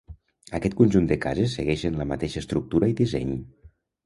[0.59, 3.37] Aquest conjunt de cases segueixen la mateixa estructura i disseny.